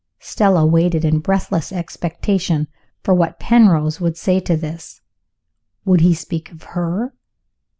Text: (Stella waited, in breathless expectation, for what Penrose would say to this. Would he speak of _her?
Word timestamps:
(Stella 0.19 0.65
waited, 0.65 1.05
in 1.05 1.19
breathless 1.19 1.71
expectation, 1.71 2.67
for 3.03 3.13
what 3.13 3.39
Penrose 3.39 4.01
would 4.01 4.17
say 4.17 4.39
to 4.39 4.57
this. 4.57 5.01
Would 5.85 6.01
he 6.01 6.15
speak 6.15 6.51
of 6.51 6.65
_her? 6.73 7.11